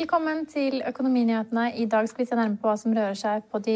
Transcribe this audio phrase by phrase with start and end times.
[0.00, 1.74] Velkommen til Økonominyhetene.
[1.76, 3.74] I dag skal vi se nærmere på hva som rører seg på de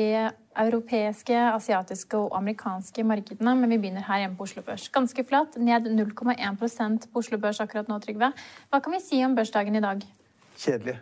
[0.56, 3.52] europeiske, asiatiske og amerikanske markedene.
[3.58, 4.86] Men vi begynner her hjemme på Oslo Børs.
[4.94, 8.32] Ganske flatt, ned 0,1% på Oslo Børs akkurat nå, Trygve.
[8.72, 10.06] Hva kan vi si om børsdagen i dag?
[10.64, 10.96] Kjedelig.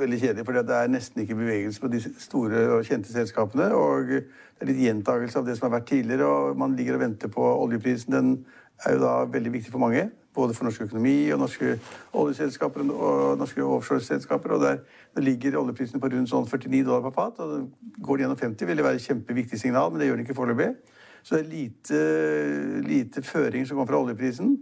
[0.00, 3.70] Veldig kjedelig, for det er nesten ikke bevegelse på de store og kjente selskapene.
[3.70, 7.06] Og det er litt gjentagelse av det som har vært tidligere, og man ligger og
[7.06, 8.18] venter på oljeprisen.
[8.18, 8.34] Den
[8.82, 10.08] er jo da veldig viktig for mange.
[10.36, 11.78] Både for norsk økonomi og norske
[12.12, 14.56] oljeselskaper og norske offshoreselskaper.
[14.56, 14.84] Og der,
[15.16, 17.38] ligger oljeprisen på rundt sånn 49 dollar per fat.
[17.40, 17.70] og
[18.04, 20.36] Går det gjennom 50, vil det være et kjempeviktig signal, men det gjør den ikke
[20.36, 20.66] foreløpig.
[21.24, 22.00] Så det er lite,
[22.84, 24.58] lite føring som kommer fra oljeprisen.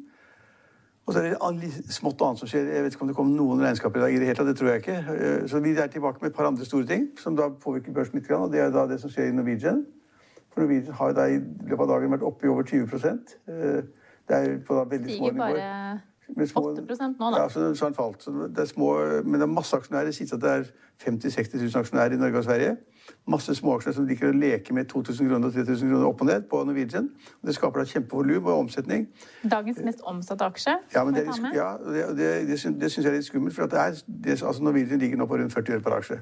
[1.07, 2.71] Og så er det smått annet som skjer.
[2.73, 4.15] Jeg vet ikke om det kommer noen regnskaper i dag.
[4.15, 5.49] i Det hele tatt, det tror jeg ikke.
[5.51, 8.31] Så vi er tilbake med et par andre store ting som da påvirker børsen litt.
[8.31, 9.85] Og det er da det som skjer i Norwegian.
[10.55, 12.89] For Norwegian har da i løpet av dagen vært oppe i over 20
[14.29, 17.43] Det er på da veldig små Stiger bare 8 nå, da.
[17.43, 18.25] Ja, så, så han falt.
[18.57, 18.95] Det er små,
[19.25, 20.09] men det er masse aksjonærer.
[20.09, 20.65] Det sies at det er
[21.05, 22.77] 50 000-60 000 aksjonærer i Norge og Sverige.
[23.29, 26.47] Masse småaksjonærer som liker å leke med 2000 kroner og 3000 kroner opp og ned
[26.49, 27.11] på Norwegian.
[27.45, 29.07] Det skaper da kjempevolum og omsetning.
[29.53, 30.79] Dagens mest omsatte aksje?
[30.95, 33.57] Ja, men det, ja, det, det, det, syns, det syns jeg er litt skummelt.
[33.57, 36.21] For det er, det, altså Norwegian ligger nå på rundt 40 øre per aksje.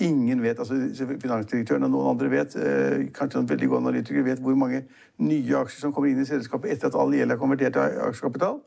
[0.00, 0.76] Ingen vet, altså
[1.20, 4.84] Finansdirektøren og noen andre vet, eh, kanskje noen veldig gode analytikere vet hvor mange
[5.20, 8.60] nye aksjer som kommer inn i selskapet etter at all gjeld er konvertert til aksjekapital.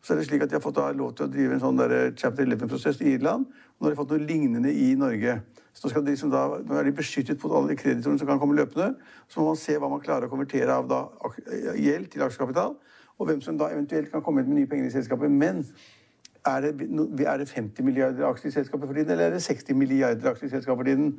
[0.00, 2.12] Så er det slik at De har fått lov til å drive en sånn der
[2.16, 3.44] chapter 11-prosess i Irland.
[3.76, 5.40] Og nå har de fått noe lignende i Norge.
[5.74, 8.94] Så nå, liksom da, nå er de beskyttet mot alle kreditorene som kan komme løpende.
[9.28, 11.02] Så må man se hva man klarer å konvertere av da,
[11.76, 12.78] gjeld til aksjekapital.
[13.18, 15.30] Og hvem som da eventuelt kan komme inn med nye penger i selskapet.
[15.30, 15.64] Men
[16.56, 19.76] er det, er det 50 milliarder aksjer i selskapet for tiden, eller er det 60
[19.76, 21.12] milliarder aksjer i selskapet for tiden?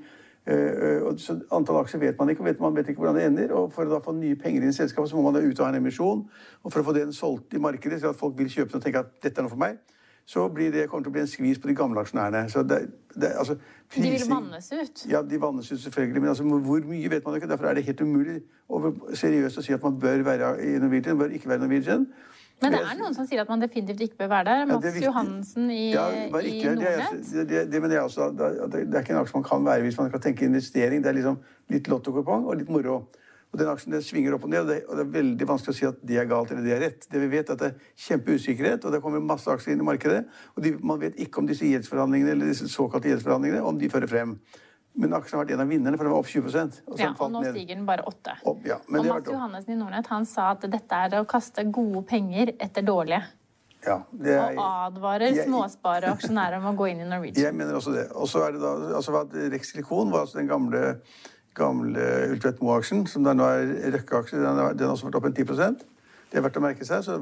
[0.49, 3.53] Eh, så Antall aksjer vet man ikke, og vet, man vet ikke hvordan det ender.
[3.53, 5.59] og For å da få nye penger inn i selskapet, så må man da ut
[5.59, 6.25] og ha en emisjon.
[6.63, 8.85] Og for å få den solgt i markedet, så at folk vil kjøpe den og
[8.85, 9.77] tenke at dette er noe for meg,
[10.29, 12.49] så blir det, kommer det til å bli en skvis på de gamle aksjonærene.
[12.53, 12.83] Så det,
[13.15, 13.55] det, altså,
[13.95, 15.05] De vil vannes ut.
[15.09, 17.49] ja, de vannes ut selvfølgelig, men altså, hvor mye vet man ikke.
[17.49, 18.35] Derfor er det helt umulig
[18.69, 22.05] og seriøst å si at man bør være i Norwegian, bør ikke være i Norwegian.
[22.61, 24.63] Men det er noen som sier at man definitivt ikke bør være der.
[24.65, 25.05] Ja, er viktig.
[25.05, 27.31] Johansen i, Ja, i Nordnett.
[27.31, 28.31] det, det, det mener jeg også.
[28.35, 31.03] Det er, det er ikke en aksje man kan være hvis man kan tenke investering.
[31.03, 31.39] Det er liksom
[31.71, 32.99] litt lottokupong og litt moro.
[33.49, 35.77] Og den aksjen svinger opp og ned, og det, og det er veldig vanskelig å
[35.79, 37.07] si at det er galt eller det er rett.
[37.09, 39.87] Det vi vet er at det er kjempeusikkerhet, og det kommer masse aksjer inn i
[39.87, 40.19] markedet.
[40.53, 44.11] Og de, man vet ikke om disse gjeldsforhandlingene eller disse såkalte gjeldsforhandlingene, om de fører
[44.11, 44.35] frem.
[44.99, 46.47] Men aksjen har vært en av vinnerne, for den var opp 20
[46.91, 47.53] og Ja, og nå ned.
[47.55, 48.33] stiger den bare åtte.
[48.45, 49.29] Opp, ja, men Og Mats.
[49.31, 53.21] Johannessen i Nordnett han sa at dette er å kaste gode penger etter dårlige.
[53.85, 57.45] Ja, det er, Og advarer Jeg- småspare aksjonærer om å gå inn i Norwegian.
[57.45, 58.11] Jeg mener også det.
[58.11, 59.15] Og så er det da, altså
[59.51, 60.99] Rex Silikon var altså den gamle,
[61.55, 64.31] gamle Ultvedt Moe-aksjen, som da nå er Røkke-aksje.
[64.41, 65.45] Den, den har også vært opp en 10
[66.29, 67.01] Det er verdt å merke seg.
[67.05, 67.15] så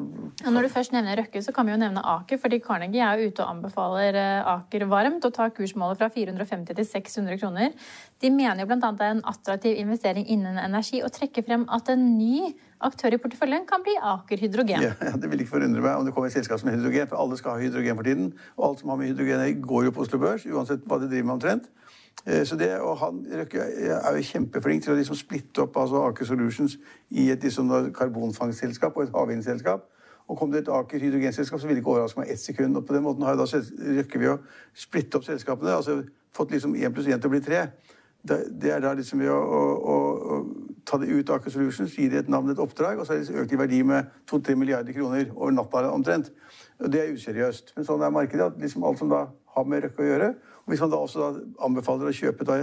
[0.44, 3.22] Ja, når du først nevner Røkke, så kan vi jo nevne Aker, fordi Carnegie er
[3.22, 7.72] jo ute og anbefaler eh, Aker varmt å ta kursmålet fra 450 til 600 kroner.
[8.20, 8.92] De mener jo bl.a.
[8.92, 12.52] det er en attraktiv investering innen energi, og trekker frem at en ny
[12.84, 14.84] aktør i porteføljen kan bli Aker Hydrogen.
[14.84, 17.24] ja, ja, Det vil ikke forundre meg om det kommer et selskap som hydrogen, for
[17.24, 18.34] alle skal ha hydrogen for tiden.
[18.60, 21.08] Og alt som har med hydrogen å går jo på Oslo Børs, uansett hva de
[21.08, 21.72] driver med omtrent.
[22.26, 26.04] Eh, Så det, og han Røkke er jo kjempeflink til å liksom splitte opp altså
[26.10, 26.78] Aker Solutions
[27.10, 29.86] i et liksom karbonfangstselskap og et havvindselskap.
[30.28, 32.76] Og kom det et Aker hydrogenselskap, så ville det ikke overraske meg ett sekund.
[32.78, 33.64] Og på den måten har da sel-
[34.20, 34.40] vi å
[34.76, 36.04] splitte opp selskapene, altså
[36.36, 37.68] fått liksom én pluss én til å bli tre.
[38.28, 39.96] Det, er da liksom ved å, å,
[40.36, 40.38] å
[40.86, 43.24] ta det ut av Aker Solutions, gi det et navn, et oppdrag, og så har
[43.24, 46.32] det økt i verdi med 2-3 milliarder kroner over natta omtrent.
[46.80, 47.72] Og det er useriøst.
[47.78, 48.52] Men sånn er markedet.
[48.52, 50.30] at liksom alt som da har med Røkke å gjøre.
[50.68, 52.58] Og Hvis han da også da anbefaler å kjøpe da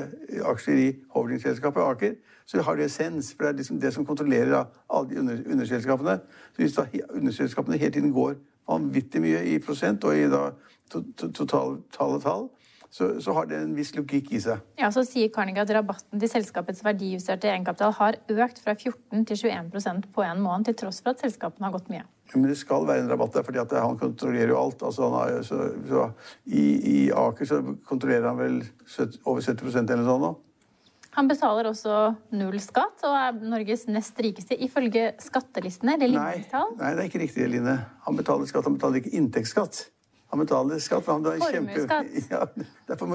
[0.50, 3.32] aksjer i holdingselskapet Aker, så har det essens.
[3.32, 6.18] For det er liksom det som kontrollerer da alle de under, underselskapene.
[6.52, 8.36] Så hvis da underselskapene hele tiden går
[8.68, 10.50] vanvittig mye i prosent og i da
[10.92, 12.48] to, to, totale tall,
[12.94, 14.60] så, så har det en viss logikk i seg.
[14.78, 19.40] Ja, Så sier Carnegie at rabatten til selskapets verdijusterte egenkapital har økt fra 14 til
[19.48, 22.04] 21% på en måned, til tross for at selskapene har gått mye.
[22.32, 24.82] Men det skal være en rabatt der, fordi han kontrollerer jo alt.
[24.82, 26.08] Altså han har, så, så,
[26.46, 30.32] i, I Aker så kontrollerer han vel 70, over 70% eller noe sånt nå.
[31.14, 31.96] Han betaler også
[32.34, 36.40] null skatt og er Norges nest rikeste ifølge skattelistene eller Nei,
[36.80, 37.76] nei, det er ikke riktig, Line.
[38.08, 39.84] Han betaler skatt, han betaler ikke inntektsskatt.
[40.34, 41.84] Han betaler skatt, han er kjempe...
[42.34, 42.48] Ja,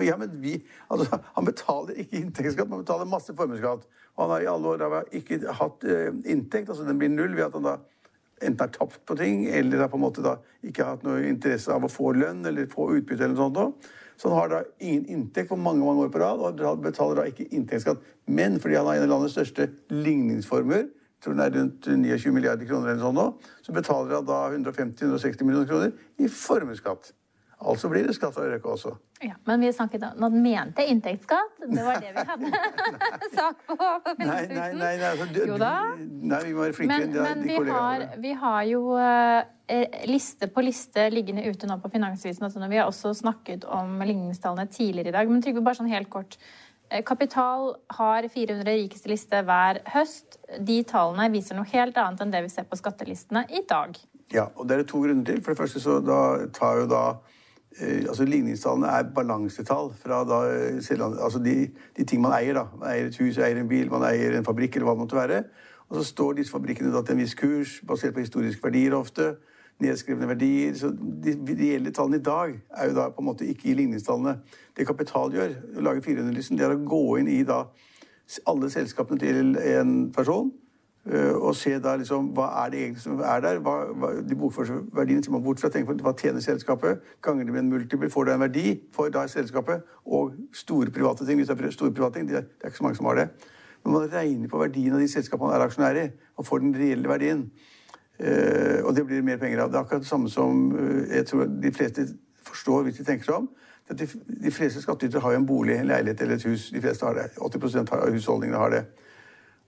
[0.07, 0.55] ja, men vi,
[0.87, 3.83] altså, han betaler ikke inntektsskatt, men han betaler masse formuesskatt.
[4.15, 7.35] Og han har i alle år da ikke hatt eh, inntekt, altså den blir null
[7.35, 7.75] ved at han da
[8.41, 11.71] enten har tapt på ting, eller har på en måte da ikke hatt noe interesse
[11.73, 13.89] av å få lønn eller få utbytte eller noe sånt.
[14.19, 17.27] Så han har da ingen inntekt på mange mange år på rad, og betaler da
[17.29, 18.01] ikke inntektsskatt.
[18.27, 20.89] Men fordi han har en av landets største ligningsformuer,
[21.23, 23.25] tror den er rundt 29 milliarder kroner eller sånn nå,
[23.63, 27.13] så betaler han da 150-160 millioner kroner i formuesskatt.
[27.59, 28.93] Altså blir det skatt av Røkke også.
[29.25, 31.57] Ja, men vi snakket om Nå mente inntektsskatt.
[31.67, 32.51] Det var det vi hadde
[33.35, 35.71] sak på på Nei, nei, nei, nei, altså, du- Jo da.
[35.99, 40.07] nei vi må være flinkere enn de- men de vi, har, vi har jo eh,
[40.07, 42.45] liste på liste liggende ute nå på Finansvisen.
[42.47, 45.27] Altså når vi har også snakket om ligningstallene tidligere i dag.
[45.29, 46.37] Men Trygve, bare sånn helt kort.
[46.89, 50.39] Eh, Kapital har 400 rikeste liste hver høst.
[50.63, 53.99] De tallene viser noe helt annet enn det vi ser på skattelistene i dag.
[54.31, 55.43] Ja, og det er det to grunner til.
[55.43, 56.21] For det første så da
[56.55, 57.35] tar jo da eh,
[57.79, 62.53] altså Ligningstallene er balansetall fra da, eh, altså de, de ting man eier.
[62.53, 62.65] da.
[62.75, 65.19] Man eier et hus, eier en bil, man eier en fabrikk eller hva det måtte
[65.19, 65.43] være.
[65.89, 69.35] Og så står disse fabrikkene da til en viss kurs, basert på historiske verdier ofte.
[69.79, 70.73] Nedskrevne verdier.
[70.75, 74.39] Så de reelle tallene i dag er jo da på en måte ikke i ligningstallene.
[74.75, 77.63] Det Kapital gjør, å lage 400-listen, det er å gå inn i da
[78.49, 80.51] alle selskapene til en person.
[81.09, 83.59] Øh, Og se da liksom, hva er det egentlig som er der.
[83.65, 86.99] Hva, hva, de bokførsverdiene som man bort fra tenker på, hva tjener selskapet.
[87.21, 89.81] Ganger det med en multiple, får det en verdi for da selskapet.
[90.05, 91.41] Og store private ting.
[91.41, 93.15] Hvis det er store private ting, det er, det er ikke så mange som har
[93.15, 93.29] det.
[93.83, 96.07] Men man regner på verdien av de selskapene man er aksjonær i,
[96.37, 97.45] og får den reelle verdien.
[98.19, 99.71] Eh, og det blir mer penger av.
[99.71, 102.07] Det er akkurat det samme som eh, jeg tror de fleste
[102.43, 103.49] forstår hvis de tenker seg om.
[103.89, 104.05] De,
[104.43, 106.69] de fleste skattytere har jo en bolig, en leilighet eller et hus.
[106.73, 107.29] De fleste har det.
[107.39, 108.83] 80% av husholdningene har det.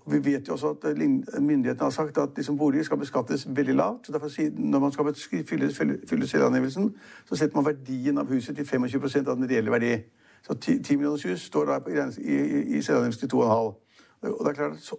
[0.10, 3.76] Vi vet jo også at eh, Myndighetene har sagt at liksom boliger skal beskattes veldig
[3.76, 4.06] lavt.
[4.06, 5.74] så derfor Når man skal fylle,
[6.10, 6.96] fylle, selvangivelsen,
[7.26, 9.96] så setter man verdien av huset til 25% av den reelle verdi.
[10.42, 11.80] Så 10, 10 millioners hus står da
[12.18, 13.74] i, i, i selvangivelsen til 2,5.
[14.22, 14.48] Og,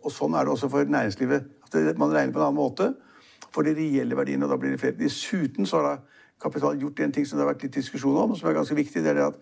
[0.03, 1.45] og sånn er det også for næringslivet.
[1.73, 2.95] At man regner på en annen måte
[3.53, 4.97] for de reelle verdiene, og da blir det flere.
[4.99, 5.97] Dessuten så har da
[6.43, 9.03] kapital gjort en ting som det har vært litt diskusjon om, som er ganske viktig.
[9.03, 9.35] det er det at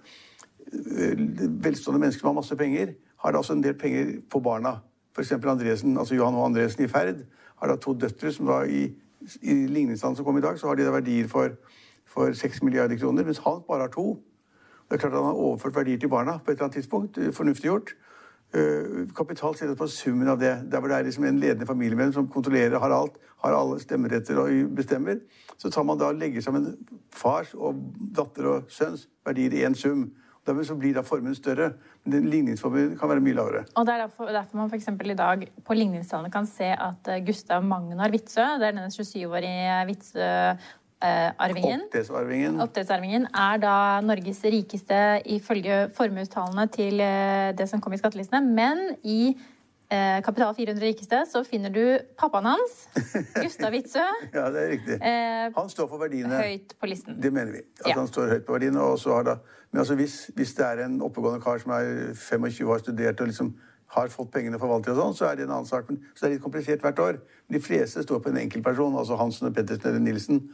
[0.73, 4.79] øh, velstående mennesker som har masse penger, har da også en del penger på barna.
[5.19, 7.25] Eksempel altså Johan og Andresen i Ferd
[7.61, 8.87] har da to døtre som da i,
[9.43, 11.49] i ligningstanden som kom i dag, så har de da verdier for,
[12.07, 14.19] for 6 milliarder kroner, mens han bare har to.
[14.89, 17.19] Det er klart Han har overført verdier til barna på et eller annet tidspunkt.
[17.19, 17.95] eh, Fornuftig gjort.
[18.55, 20.71] Eh, Kapital settes på summen av det.
[20.73, 23.13] Der hvor det er liksom en ledende familiemedlem som kontrollerer, har alt,
[23.45, 25.21] har alle stemmeretter og bestemmer,
[25.59, 26.77] så tar man da og legger sammen
[27.13, 27.79] fars og
[28.17, 30.11] datter og sønns verdier i én sum.
[30.49, 33.65] Dermed så blir da formuen større, men den ligningsformuen kan være mye lavere.
[33.77, 37.11] Og Det er derfor, derfor man for eksempel i dag på ligningstallene kan se at
[37.13, 42.61] eh, Gustav Magnar Witzøe, det er denne 27-årige Witzøe-arvingen, Oppdrettsarvingen.
[42.65, 48.41] Oppdrettsarvingen er da Norges rikeste ifølge formuestallene til eh, det som kom i skattelistene.
[48.41, 49.37] Men i
[49.91, 51.83] eh, Kapital 400 rikeste så finner du
[52.19, 52.89] pappaen hans,
[53.45, 54.99] Gustav Witzøe, Ja, det er riktig.
[55.03, 56.39] eh, Han står for verdiene.
[56.41, 57.19] høyt på listen.
[57.21, 57.63] Det mener vi.
[57.85, 57.95] At Ja.
[57.99, 58.81] han står høyt på verdiene.
[58.81, 59.37] Og så har da,
[59.73, 63.21] men altså hvis, hvis det er en oppegående kar som er 25 år, har studert
[63.21, 63.55] og liksom
[63.91, 65.89] har fått pengene forvaltet og sånn, så er det en annen sak.
[66.15, 67.17] Så det er litt komplisert hvert år.
[67.51, 70.45] De fleste står på en enkeltperson, altså Hansen og Pettersen eller Nilsen.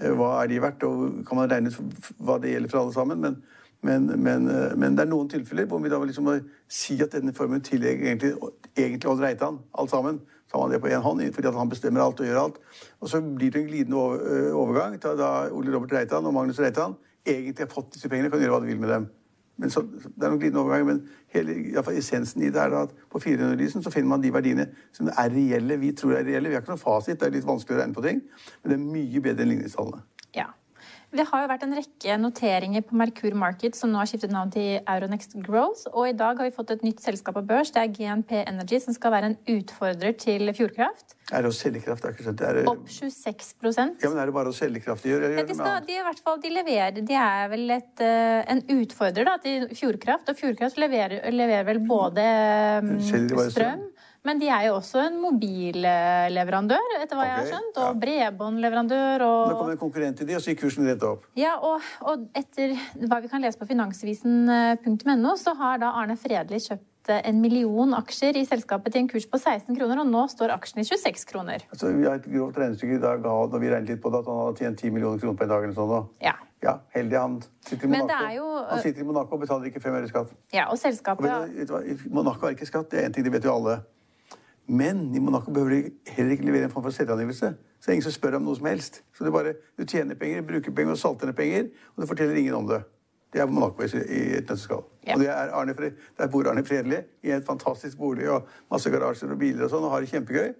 [0.00, 1.78] Eh, Hva er de verdt, og kan man regne ut
[2.18, 3.20] hva det gjelder for alle sammen?
[3.20, 3.42] Men,
[3.82, 6.36] men, men, eh, men det er noen tilfeller hvor vi da liksom må
[6.70, 8.34] si at denne formen tillegger egentlig,
[8.76, 10.20] egentlig Odd Reitan alt sammen.
[10.46, 12.60] Så har man det på én hånd, fordi han bestemmer alt og gjør alt.
[13.00, 16.94] Og så blir det en glidende overgang til da Ole Robert Reitan og Magnus Reitan
[17.26, 19.08] egentlig har fått disse pengene, og kan gjøre hva de vil med dem.
[19.56, 21.00] Men så, det er noen glidende overganger, men
[21.34, 24.32] hele, i hvert fall essensen i det er at på 400-lysen så finner man de
[24.34, 25.78] verdiene som er reelle.
[25.80, 26.50] Vi tror er reelle.
[26.50, 28.22] Vi har ikke noen fasit, det er litt vanskelig å regne på ting,
[28.62, 30.02] men det er mye bedre enn ligningstallene.
[30.36, 30.48] Ja.
[31.12, 34.48] Det har jo vært en rekke noteringer på Merkur Market som nå har skiftet navn
[34.54, 35.84] til Euronext Growth.
[35.92, 37.68] Og i dag har vi fått et nytt selskap på børs.
[37.74, 41.12] Det er GNP Energy, som skal være en utfordrer til Fjordkraft.
[41.28, 42.08] Er det å selge kraft?
[42.16, 42.40] Skjønt.
[42.40, 45.26] Det er, Opp 26 ja, men er det bare å selge kraft de gjør?
[45.26, 48.40] eller Ja, de, skal, de, i hvert fall, de, leverer, de er vel et, eh,
[48.54, 50.32] en utfordrer da, til Fjordkraft.
[50.32, 52.24] Og Fjordkraft leverer, leverer vel både
[52.88, 53.84] mm, Selger de bare strøm?
[54.24, 57.72] Men de er jo også en mobilleverandør, etter hva jeg har skjønt.
[57.74, 57.80] skjønt.
[57.80, 57.88] ja.
[57.90, 59.24] Og bredbåndleverandør.
[59.24, 61.26] Nå kom en konkurrent til de, og så gikk kursen rett opp.
[61.38, 62.76] ja, og, og etter
[63.08, 67.94] hva vi kan lese på finansvisen.no, så har da Arne Fredli kjøpt eh, en million
[67.98, 71.26] aksjer i selskapet til en kurs på 16 kroner, og nå står aksjen i 26
[71.32, 71.66] kroner.
[71.74, 74.30] Altså, vi har et grovt regnestykke i dag og vi regnet litt på det, at
[74.30, 75.64] han har tjent 10 millioner kroner på en dag.
[75.66, 76.08] eller sånn.
[76.22, 76.36] Ja.
[76.62, 78.28] Ja, heldig han sitter i Monaco.
[78.36, 80.30] jo- Han sitter i Monaco og betaler ikke fem øre skatt.
[80.52, 83.24] ja, og Og selskapet vet vet du Monaco har ikke skatt, det er en ting,
[83.24, 83.80] det vet jo alle.
[84.72, 87.52] Men i Monaco behøver de heller ikke levere en form for selvangivelse.
[87.80, 89.02] Så det er ingen som spør om noe som helst.
[89.12, 92.34] Så er bare, Du tjener penger, bruker penger og salter ned penger, og du forteller
[92.40, 92.82] ingen om det.
[93.32, 94.84] Det er Monaco i i et nøtteskall.
[95.06, 95.14] Ja.
[95.14, 95.74] Og det er Arne,
[96.18, 99.84] der bor Arne Fredelig i en fantastisk bolig og masse garasjer og biler og sånn,
[99.84, 100.54] og har det kjempegøy.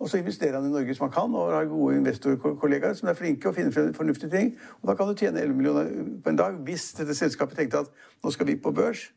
[0.00, 3.14] Og så investerer han i Norge som han kan, og har gode investorkollegaer som er
[3.14, 4.54] flinke og finner frem fornuftige ting.
[4.82, 5.90] Og da kan du tjene 11 millioner
[6.24, 7.92] på en dag hvis dette selskapet tenkte at
[8.24, 9.12] nå skal vi på børs.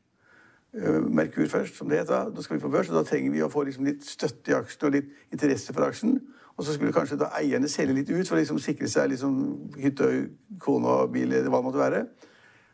[0.77, 2.29] Eh, Merkur først, som det heter.
[2.36, 4.57] Da skal vi på børs, og da trenger vi å få liksom litt støtte i
[4.57, 6.19] aksjen og litt interesse for aksjen.
[6.57, 9.36] Og så skulle kanskje da eierne selge litt ut for å liksom sikre seg liksom
[9.77, 10.10] hytte,
[10.62, 12.03] kone og bil, eller hva det måtte være.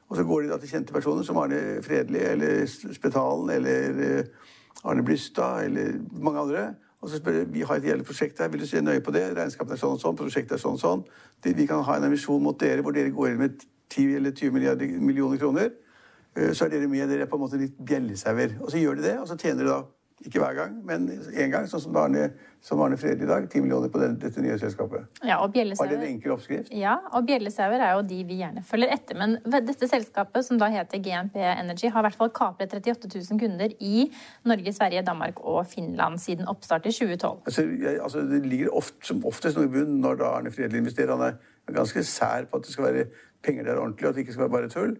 [0.10, 4.50] Og så går de da til kjente personer som Arne Fredli eller Spetalen eller eh,
[4.83, 6.65] Arne Blystad eller mange andre.
[7.01, 9.12] Og så spør de, vi har et jævlig prosjekt her, vil du se nøye på
[9.12, 9.25] det?
[9.36, 11.01] Regnskapet er sånn og sånn, prosjektet er sånn og sånn.
[11.43, 15.00] Vi kan ha en emisjon mot dere hvor dere går inn med 10 eller 20
[15.03, 15.74] millioner kroner.
[16.36, 18.58] Eh, Så er dere med, dere er på en måte litt bjellesauer.
[18.62, 19.84] Og så gjør de det, og så tjener de da,
[20.24, 22.30] ikke hver gang, men én gang, sånn som Arne,
[22.63, 25.20] som Arne Fredelig i dag, 10 millioner på den, dette nye selskapet.
[25.25, 26.70] Ja, og Var det en enkel oppskrift?
[26.72, 29.18] Ja, og bjellesauer er jo de vi gjerne følger etter.
[29.20, 33.42] Men dette selskapet, som da heter GNP Energy, har i hvert fall kapret 38 000
[33.42, 34.06] kunder i
[34.48, 37.42] Norge, Sverige, Danmark og Finland siden oppstart i 2012.
[37.46, 40.86] Altså, jeg, altså, det ligger ofte, som oftest noe i bunnen når da Arne Fredelig
[40.86, 41.18] investerer.
[41.18, 41.36] Han
[41.68, 43.10] er ganske sær på at det skal være
[43.44, 44.96] penger der ordentlig, og at det ikke skal være bare tull.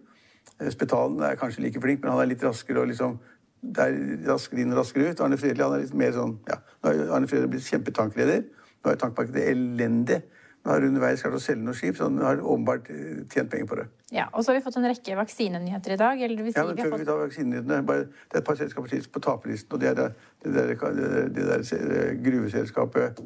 [0.60, 3.18] Eh, Spetalen er kanskje like flink, men han er litt raskere og liksom
[3.64, 3.94] det er
[4.28, 5.20] raskere inn og raskere ut.
[5.24, 8.42] Arne Fredli han er litt mer sånn ja, Nå har Arne Fredli blitt kjempetankleder.
[8.84, 10.18] Nå er tankmarkedet elendig.
[10.64, 13.66] Nå har underveis klart å selge noen skip, så han har åpenbart eh, tjent penger
[13.70, 13.86] på det.
[14.12, 16.20] Ja, Og så har vi fått en rekke vaksinenyheter i dag.
[16.20, 17.10] eller det vil si Ja, men vi har før vi fått...
[17.14, 20.10] tar vaksinenyhetene, bare- Det er et par selskaper til på taperlisten, og det er det,
[20.44, 23.24] det der, det der, det der gruveselskapet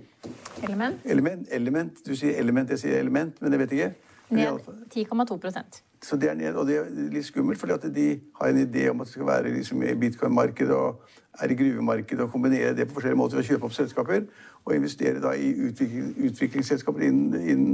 [0.62, 1.00] Element.
[1.04, 3.92] Element, element, Du sier element, jeg sier element, men jeg vet ikke.
[4.30, 8.48] Men Ned 10,2 Så det er og det er litt skummelt, fordi at de har
[8.48, 11.02] en idé om at det skal være liksom i bitcoin-markedet og
[11.42, 14.22] er i gruvemarkedet, og kombinere det på forskjellige måter ved å kjøpe opp selskaper
[14.64, 17.66] og investere da i utvikling, utviklingsselskaper innen, inn,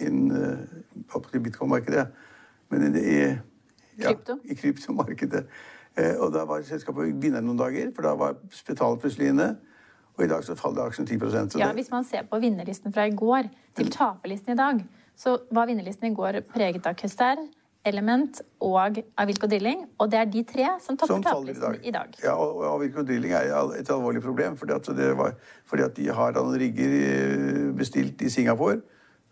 [0.00, 2.06] inn, si, bitcoin-markedet.
[2.70, 3.20] Men i, i,
[4.00, 5.44] ja, i kryptomarkedet.
[5.96, 9.56] Eh, Og da var selskapet vinner noen dager, for da var Spetal plutselig inne.
[10.16, 13.06] Og i dag så faller aksjen 10 så Ja, Hvis man ser på vinnerlisten fra
[13.08, 14.82] i går til taperlisten i dag,
[15.20, 17.40] så var vinnerlisten i går preget av Custer,
[17.84, 19.82] Element og Avilko Drilling.
[20.00, 21.76] Og det er de tre som topper faller i dag.
[21.84, 22.16] i dag.
[22.24, 24.56] Ja, og, Avilko Drilling er et alvorlig problem.
[24.60, 25.34] Fordi at, det var,
[25.68, 28.80] fordi at de har noen rigger eh, bestilt i Singapore.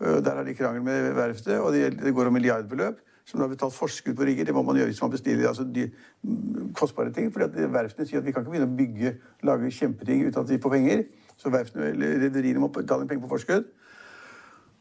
[0.01, 3.05] Eh, Der har de krangel med verftet, og det, går om milliardbeløp.
[3.29, 4.45] Som har betalt forskudd på rigger.
[4.49, 5.91] Det må man gjøre hvis man bestiller altså, de,
[6.23, 7.33] mm, kostbare ting.
[7.33, 10.49] fordi at verftene sier at vi kan ikke begynne å bygge, lage kjempeting uten at
[10.49, 11.03] vi får penger.
[11.37, 13.69] Så verftene, eller rederiene må betale penger på forskudd.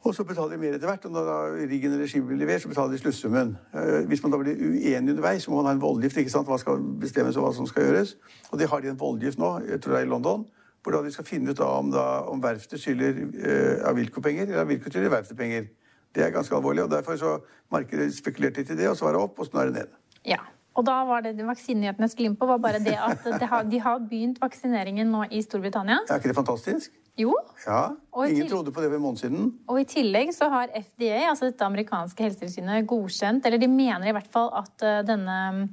[0.07, 1.05] Og så betaler de mer etter hvert.
[1.05, 1.37] Og når da
[1.67, 3.55] riggen eller skipet blir levert, så betaler de sluttsummen.
[3.75, 6.17] Eh, Hvis man da blir uenig underveis, så må man ha en voldgift.
[6.21, 6.47] ikke sant?
[6.47, 8.15] Hva skal bestemmes, og hva som skal gjøres.
[8.51, 10.45] Og det har de en voldgift nå, jeg tror det er i London,
[10.83, 14.63] hvor da de skal finne ut da om, da, om verftet skylder eh, Avilco-penger, eller
[14.63, 15.67] Avilco skylder verftet penger.
[16.15, 17.33] Det er ganske alvorlig, og derfor så
[17.71, 19.81] markedet spekulerte litt i det, og så var det opp, og så nå er det
[19.81, 19.97] ned.
[20.25, 20.39] Ja.
[20.77, 23.99] Og da var det vaksinenyhetenes inn på, var bare det at det har, de har
[24.05, 26.03] begynt vaksineringen nå i Storbritannia.
[26.05, 26.93] Er ikke det fantastisk?
[27.17, 27.33] Jo.
[27.65, 27.95] Ja.
[28.13, 29.47] Ingen tillegg, trodde på det for en måned siden.
[29.65, 34.13] Og i tillegg så har FDA, altså dette amerikanske helsetilsynet, godkjent, eller de mener i
[34.13, 35.63] hvert fall at eh, denne mm,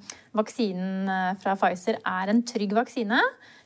[0.40, 3.20] vaksinen eh, fra Pfizer er en trygg vaksine.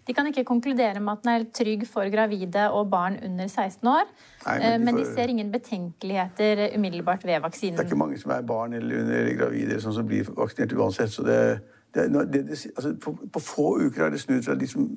[0.08, 3.88] De kan ikke konkludere med at den er trygg for gravide og barn under 16
[3.88, 4.06] år.
[4.46, 7.76] Nei, men eh, de men de får- ser ingen betenkeligheter umiddelbart ved vaksinen.
[7.76, 11.12] Det er ikke mange som er barn eller, under, gravide sånn som blir vaksinert uansett.
[11.12, 11.60] så det,
[11.94, 12.40] det, det,
[12.76, 14.88] altså, på, på få uker har det snudd fra de som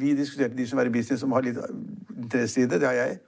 [0.00, 1.58] Vi diskuterte de som er i business, som har litt
[2.18, 2.80] interesse i det.
[2.80, 3.18] Det har jeg.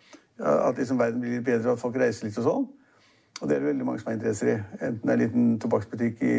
[0.40, 2.68] At liksom verden blir litt bedre, at folk reiser litt og sånn.
[3.40, 4.58] Og det er det veldig mange som har interesser i.
[4.82, 6.36] Enten det er en liten tobakksbutikk i,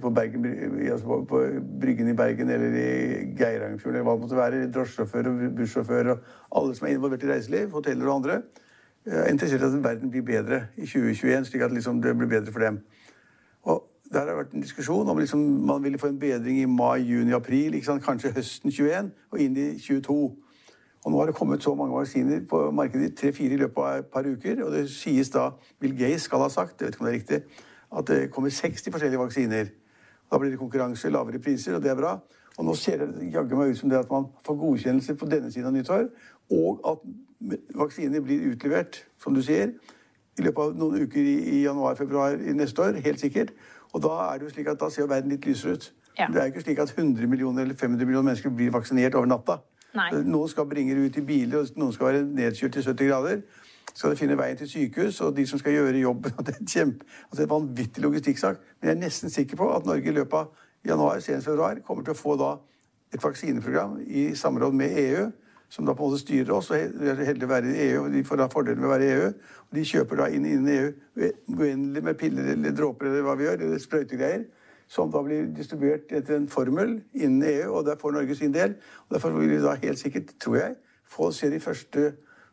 [0.00, 0.46] på, Bergen,
[0.90, 1.42] altså på, på
[1.80, 2.88] Bryggen i Bergen eller i
[3.38, 4.64] Geirangerfjorden eller hva det måtte være.
[4.74, 6.26] Drosjesjåfører og bussjåfører og
[6.60, 8.42] alle som er involvert i reiseliv, hoteller og andre.
[9.06, 12.52] Er interessert i at verden blir bedre i 2021, slik at liksom det blir bedre
[12.52, 12.78] for dem.
[13.62, 13.82] Og
[14.12, 17.32] der har vært en diskusjon om liksom man ville få en bedring i mai, juni,
[17.32, 17.78] april.
[17.82, 20.18] Kanskje høsten 21 og inn i 22.
[21.02, 24.10] Og nå har det kommet så mange vaksiner på markedet, tre-fire i løpet av et
[24.12, 24.62] par uker.
[24.64, 25.48] Og det sies da
[25.80, 27.64] Bill Gates skal ha sagt, jeg vet ikke om det er riktig,
[27.98, 29.72] at det kommer 60 forskjellige vaksiner.
[30.32, 32.18] Da blir det konkurranse, lavere priser, og det er bra.
[32.58, 35.52] Og nå ser det jaggu meg ut som det at man får godkjennelse på denne
[35.52, 36.08] siden av nyttår,
[36.52, 37.04] og at
[37.74, 39.72] vaksiner blir utlevert, som du sier,
[40.38, 43.52] i løpet av noen uker i, i januar-februar neste år, helt sikkert.
[43.92, 45.90] Og da er det jo slik at da ser verden litt lysere ut.
[46.18, 46.28] Ja.
[46.28, 49.28] Det er jo ikke slik at 100 millioner eller 500 millioner mennesker blir vaksinert over
[49.28, 49.58] natta.
[49.96, 50.08] Nei.
[50.24, 53.42] Noen skal bringe det ut i biler, og noen skal være nedkjørt til 70 grader.
[53.94, 56.32] Skal de finne veien til sykehus, og de som skal gjøre jobben.
[56.38, 58.60] og Det er, kjempe, altså en vanvittig logistikksak.
[58.80, 62.06] Men jeg er nesten sikker på at Norge i løpet av januar, senest februar, kommer
[62.06, 62.56] til å få da
[63.12, 65.26] et vaksineprogram i samråd med EU,
[65.72, 66.70] som da på en måte styrer oss.
[66.70, 69.04] og er heldig å være i EU, og De får da fordelen med å være
[69.04, 69.28] i EU.
[69.68, 73.48] og De kjøper da inn innen EU uendelig med piller eller dråper eller hva vi
[73.48, 74.44] gjør, eller sprøytegreier
[74.92, 78.74] som da blir distribuert etter en formel innen EU, og der får Norge sin del.
[79.06, 80.74] Og Derfor vil vi da helt sikkert, tror jeg,
[81.08, 82.10] få se de første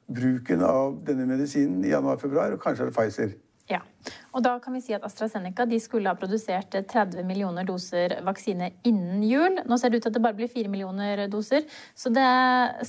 [0.10, 3.38] bruken av denne medisinen i januar-februar, og kanskje er det Pfizer.
[3.70, 3.84] Ja,
[4.34, 8.72] og da kan vi si at AstraZeneca de skulle ha produsert 30 millioner doser vaksine
[8.90, 9.60] innen jul.
[9.70, 11.68] Nå ser det ut til at det bare blir 4 millioner doser.
[11.94, 12.26] Så det,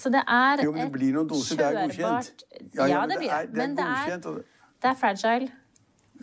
[0.01, 1.61] så det er Jo, men det blir noen doser.
[1.61, 2.47] Det er godkjent.
[2.79, 3.53] Ja, ja, det blir det.
[3.61, 4.41] Men det er,
[4.81, 5.53] det er fragile.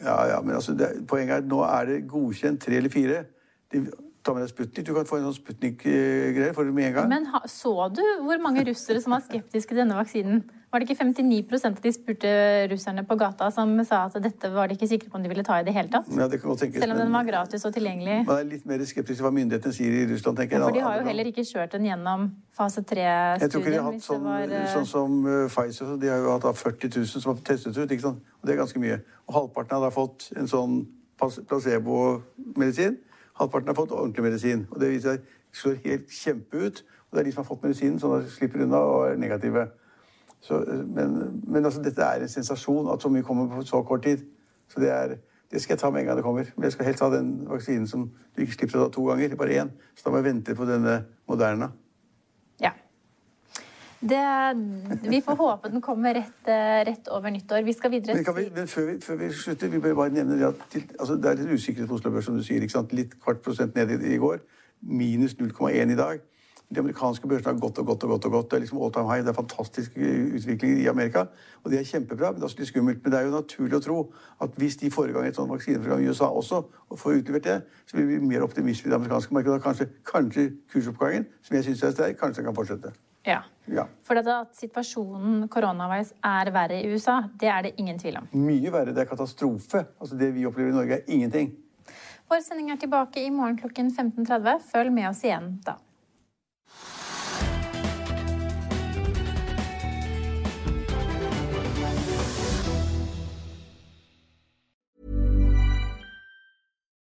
[0.02, 3.24] Ja, ja, men altså, det, poenget er at nå er det godkjent tre eller fire.
[3.74, 3.86] De,
[4.26, 4.86] ta med deg Sputnik.
[4.88, 7.10] Du kan få en sånn Sputnik-greier for det med en gang.
[7.14, 10.42] Men ha, så du hvor mange russere som var skeptiske til denne vaksinen?
[10.68, 12.32] Var det ikke 59% av de spurte
[12.68, 15.46] russerne på gata som sa at dette var de ikke sikre på om de ville
[15.48, 16.10] ta i det hele tatt?
[16.12, 18.18] Ja, det kan tenkes, Selv om den var gratis og tilgjengelig?
[18.28, 20.62] Man er litt mer skeptisk til hva myndighetene sier i Russland, tenker jeg.
[20.62, 22.28] Ja, for de har jo heller ikke kjørt den gjennom
[22.60, 23.46] fase tre-studien.
[23.46, 24.68] Jeg tror ikke de har hatt sånn, var, uh...
[24.76, 25.96] sånn som uh, Pfizer.
[26.04, 28.36] De har jo hatt 40 000 som har testet ut, ikke sant?
[28.42, 29.00] og det er ganske mye.
[29.32, 30.78] Og halvparten har da fått en sånn
[31.24, 33.00] placebo-medisin.
[33.40, 34.68] Halvparten har fått ordentlig medisin.
[34.74, 36.84] Og det viser seg slår helt kjempe ut.
[37.08, 39.70] Og det er de som har fått medisinen, de slipper unna og er negative.
[40.42, 44.04] Så, men, men altså, dette er en sensasjon at så mye kommer på så kort
[44.04, 44.24] tid.
[44.72, 45.18] Så det, er,
[45.52, 46.52] det skal jeg ta med en gang det kommer.
[46.56, 49.36] Men jeg skal helst ha den vaksinen som du ikke slipper å ta to ganger,
[49.40, 49.74] bare én.
[49.96, 51.72] Så da må jeg vente på denne Moderna.
[52.62, 52.74] Ja.
[53.98, 54.22] Det,
[55.10, 56.52] vi får håpe den kommer rett,
[56.88, 57.64] rett, over nyttår.
[57.66, 60.38] Vi skal videre Men, vi, men før, vi, før, vi, slutter, vi bør bare nevne
[60.38, 62.62] det at til, altså, det er litt usikkerhet på Oslo Børs, som du sier.
[62.94, 64.44] Litt kvart prosent ned i, i går.
[64.82, 66.22] Minus 0,1 i dag.
[66.68, 68.26] De amerikanske børsene har gått og gått og gått.
[68.26, 68.50] og gått.
[68.52, 69.24] Det er liksom all time high.
[69.24, 71.28] Det er fantastisk utvikling i Amerika.
[71.64, 73.00] Og det er kjempebra, men det er også litt skummelt.
[73.04, 73.98] Men det er jo naturlig å tro
[74.44, 77.48] at hvis de får i gang et sånt vaksineprogram i USA også, og får utlevert
[77.48, 79.64] det, så blir vi mer optimisme i det amerikanske markedet.
[79.64, 82.92] Kanskje, kanskje kursoppgangen, som jeg syns er sterk, kanskje kan fortsette.
[83.28, 83.42] Ja.
[83.72, 83.88] ja.
[84.08, 88.30] For at situasjonen koronaveis er verre i USA, det er det ingen tvil om.
[88.44, 88.92] Mye verre.
[88.96, 89.86] Det er katastrofe.
[90.00, 91.52] Altså Det vi opplever i Norge, er ingenting.
[92.28, 94.64] Vår sending er tilbake i morgen klokken 15.30.
[94.72, 95.78] Følg med oss igjen da.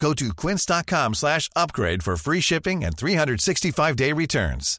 [0.00, 4.78] Go to quince.com slash upgrade for free shipping and 365-day returns.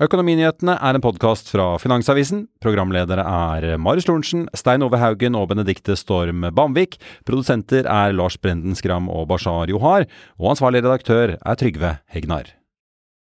[0.00, 2.46] Økonominyhetene er en podkast fra Finansavisen.
[2.64, 6.96] Programledere er Marius Lorentzen, Stein Ove Haugen og Benedikte Storm Bamvik.
[7.28, 10.08] Produsenter er Lars Brenden Skram og Bashar Johar.
[10.40, 12.59] Og ansvarlig redaktør er Trygve Hegnar.